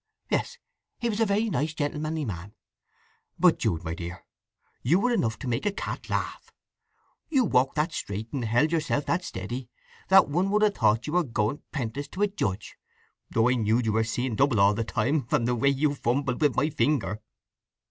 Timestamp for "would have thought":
10.49-11.05